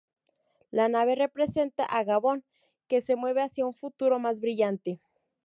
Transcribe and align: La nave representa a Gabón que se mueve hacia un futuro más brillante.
La 0.71 0.89
nave 0.89 1.13
representa 1.13 1.85
a 1.85 2.03
Gabón 2.03 2.43
que 2.87 3.01
se 3.01 3.15
mueve 3.15 3.43
hacia 3.43 3.67
un 3.67 3.73
futuro 3.75 4.17
más 4.17 4.41
brillante. 4.41 4.99